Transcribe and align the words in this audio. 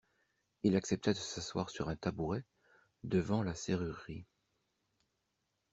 Il 0.63 0.75
accepta 0.75 1.13
de 1.13 1.17
s'asseoir 1.19 1.69
sur 1.69 1.87
un 1.87 1.95
tabouret, 1.95 2.43
devant 3.03 3.43
la 3.43 3.53
serrurerie. 3.53 4.25